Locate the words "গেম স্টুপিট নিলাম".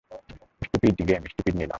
1.09-1.69